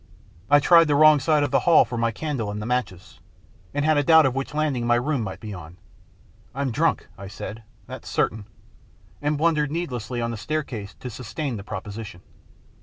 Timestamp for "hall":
1.59-1.85